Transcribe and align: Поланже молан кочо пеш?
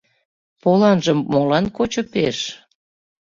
Поланже 0.61 1.13
молан 1.31 1.65
кочо 1.75 2.01
пеш? 2.13 2.37